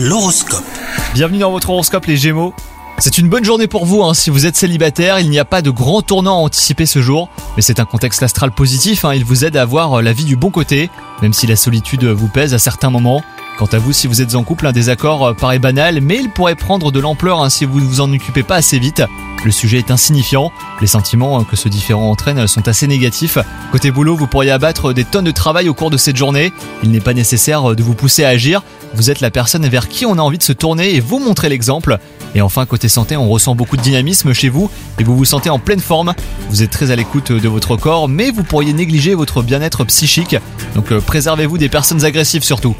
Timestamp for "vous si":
13.78-14.06